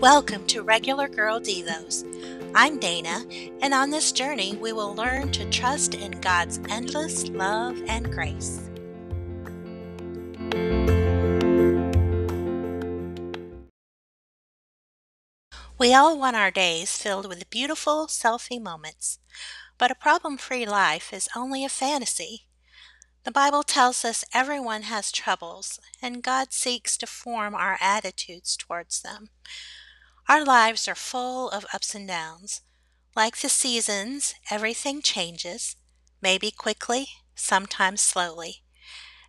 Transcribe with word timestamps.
Welcome 0.00 0.46
to 0.46 0.62
Regular 0.62 1.08
Girl 1.08 1.38
Devos. 1.38 2.06
I'm 2.54 2.78
Dana, 2.78 3.22
and 3.60 3.74
on 3.74 3.90
this 3.90 4.12
journey, 4.12 4.56
we 4.56 4.72
will 4.72 4.94
learn 4.94 5.30
to 5.32 5.50
trust 5.50 5.92
in 5.92 6.12
God's 6.22 6.58
endless 6.70 7.28
love 7.28 7.78
and 7.86 8.10
grace. 8.10 8.70
We 15.78 15.92
all 15.92 16.18
want 16.18 16.34
our 16.34 16.50
days 16.50 16.96
filled 16.96 17.28
with 17.28 17.50
beautiful 17.50 18.06
selfie 18.06 18.58
moments, 18.58 19.18
but 19.76 19.90
a 19.90 19.94
problem 19.94 20.38
free 20.38 20.64
life 20.64 21.12
is 21.12 21.28
only 21.36 21.62
a 21.62 21.68
fantasy. 21.68 22.46
The 23.24 23.30
Bible 23.30 23.62
tells 23.62 24.02
us 24.06 24.24
everyone 24.32 24.84
has 24.84 25.12
troubles, 25.12 25.78
and 26.00 26.22
God 26.22 26.54
seeks 26.54 26.96
to 26.96 27.06
form 27.06 27.54
our 27.54 27.76
attitudes 27.82 28.56
towards 28.56 29.02
them. 29.02 29.28
Our 30.30 30.44
lives 30.44 30.86
are 30.86 30.94
full 30.94 31.50
of 31.50 31.66
ups 31.74 31.92
and 31.92 32.06
downs. 32.06 32.60
Like 33.16 33.38
the 33.38 33.48
seasons, 33.48 34.32
everything 34.48 35.02
changes, 35.02 35.74
maybe 36.22 36.52
quickly, 36.52 37.08
sometimes 37.34 38.00
slowly. 38.00 38.62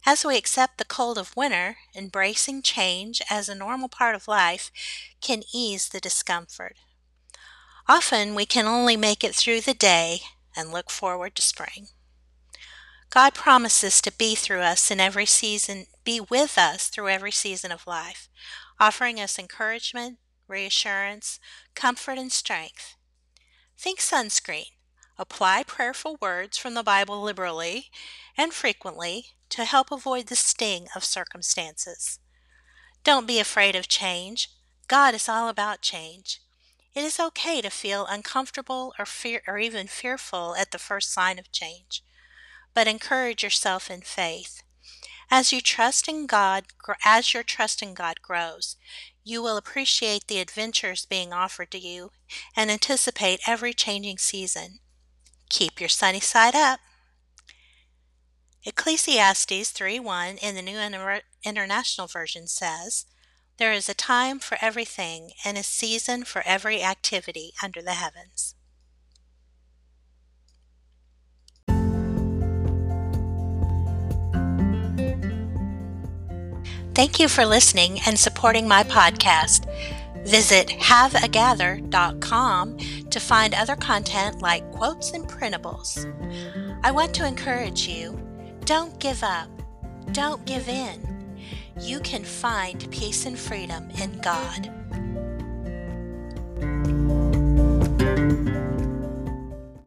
As 0.06 0.24
we 0.24 0.38
accept 0.38 0.78
the 0.78 0.86
cold 0.86 1.18
of 1.18 1.36
winter, 1.36 1.78
embracing 1.96 2.62
change 2.62 3.20
as 3.32 3.50
a 3.50 3.56
normal 3.56 3.90
part 3.90 4.14
of 4.14 4.28
life 4.28 4.70
can 5.22 5.42
ease 5.52 5.90
the 5.90 6.00
discomfort. 6.00 6.76
Often 7.88 8.36
we 8.36 8.46
can 8.46 8.68
only 8.68 8.96
make 8.96 9.24
it 9.24 9.34
through 9.34 9.62
the 9.62 9.74
day 9.74 10.20
and 10.56 10.72
look 10.72 10.92
forward 10.92 11.34
to 11.38 11.42
spring. 11.42 11.88
God 13.10 13.34
promises 13.34 14.02
to 14.02 14.12
be 14.12 14.36
through 14.36 14.62
us 14.62 14.92
in 14.92 15.00
every 15.00 15.26
season, 15.26 15.88
be 16.04 16.20
with 16.20 16.60
us 16.60 16.90
through 16.90 17.10
every 17.10 17.32
season 17.32 17.72
of 17.72 17.88
life, 17.88 18.30
offering 18.80 19.20
us 19.20 19.40
encouragement, 19.40 20.20
reassurance, 20.52 21.40
comfort, 21.74 22.20
and 22.20 22.32
strength. 22.32 22.96
Think 23.78 24.00
sunscreen. 24.00 24.74
Apply 25.18 25.64
prayerful 25.64 26.18
words 26.22 26.58
from 26.58 26.74
the 26.74 26.84
Bible 26.84 27.22
liberally 27.22 27.90
and 28.38 28.54
frequently 28.54 29.28
to 29.50 29.66
help 29.66 29.92
avoid 29.92 30.28
the 30.28 30.36
sting 30.36 30.88
of 30.96 31.04
circumstances. 31.04 32.20
Don't 33.04 33.28
be 33.28 33.40
afraid 33.40 33.76
of 33.76 33.88
change. 33.88 34.50
God 34.88 35.16
is 35.16 35.28
all 35.28 35.50
about 35.50 35.82
change. 35.82 36.42
It 36.94 37.04
is 37.04 37.20
okay 37.20 37.62
to 37.62 37.70
feel 37.70 38.06
uncomfortable 38.06 38.94
or 39.00 39.06
fear 39.06 39.42
or 39.48 39.58
even 39.58 39.88
fearful 39.88 40.56
at 40.56 40.72
the 40.72 40.80
first 40.80 41.12
sign 41.12 41.40
of 41.40 41.52
change, 41.52 42.04
but 42.74 42.88
encourage 42.88 43.44
yourself 43.44 43.90
in 43.90 44.02
faith. 44.02 44.62
As 45.30 45.54
you 45.54 45.62
trust 45.62 46.10
in 46.10 46.28
God, 46.28 46.66
as 47.06 47.34
your 47.34 47.44
trust 47.44 47.82
in 47.82 47.94
God 47.94 48.22
grows, 48.22 48.76
you 49.24 49.42
will 49.42 49.58
appreciate 49.58 50.28
the 50.28 50.40
adventures 50.40 51.06
being 51.06 51.32
offered 51.32 51.72
to 51.72 51.80
you 51.80 52.12
and 52.56 52.72
anticipate 52.72 53.40
every 53.48 53.74
changing 53.74 54.18
season. 54.18 54.80
Keep 55.50 55.80
your 55.80 55.90
sunny 55.90 56.20
side 56.20 56.56
up. 56.56 56.80
Ecclesiastes 58.64 59.72
3:1 59.72 60.38
in 60.38 60.56
the 60.56 60.62
New 60.62 60.80
International 61.44 62.08
Version 62.08 62.48
says, 62.48 63.06
There 63.58 63.74
is 63.74 63.90
a 63.90 63.94
time 63.94 64.40
for 64.40 64.58
everything 64.62 65.34
and 65.44 65.58
a 65.58 65.64
season 65.64 66.24
for 66.26 66.42
every 66.44 66.84
activity 66.84 67.54
under 67.62 67.82
the 67.82 67.96
heavens. 67.96 68.56
Thank 77.02 77.18
you 77.20 77.30
for 77.30 77.48
listening 77.48 78.00
and 78.06 78.20
supporting 78.20 78.68
my 78.68 78.84
podcast. 78.84 79.66
Visit 80.28 80.68
haveagather.com 80.68 82.78
to 83.10 83.20
find 83.20 83.56
other 83.56 83.76
content 83.76 84.44
like 84.44 84.72
quotes 84.72 85.14
and 85.14 85.28
printables. 85.28 86.06
I 86.84 86.92
want 86.92 87.16
to 87.16 87.26
encourage 87.26 87.88
you 87.88 88.20
don't 88.66 89.00
give 89.00 89.24
up, 89.24 89.50
don't 90.12 90.46
give 90.46 90.70
in. 90.70 91.40
You 91.80 92.00
can 92.02 92.24
find 92.24 92.88
peace 92.92 93.26
and 93.26 93.36
freedom 93.36 93.90
in 94.00 94.20
God. 94.20 94.72